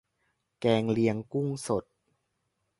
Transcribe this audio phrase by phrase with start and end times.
[0.59, 1.83] แกงเลียงกุ้งสด